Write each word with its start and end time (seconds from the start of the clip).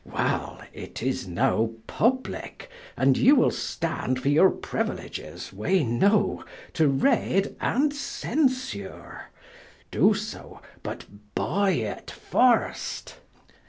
Well! 0.03 0.59
it 0.73 1.03
is 1.03 1.27
now 1.27 1.73
publique, 1.85 2.69
& 2.97 2.99
you 3.13 3.35
wil 3.35 3.51
stand 3.51 4.19
for 4.19 4.29
your 4.29 4.49
priuiledges 4.49 5.53
wee 5.53 5.83
know: 5.83 6.43
to 6.73 6.87
read, 6.87 7.55
and 7.61 7.93
censure. 7.93 9.25
Do 9.91 10.15
so, 10.15 10.59
but 10.81 11.05
buy 11.35 11.73
it 11.73 12.09
first. 12.09 13.17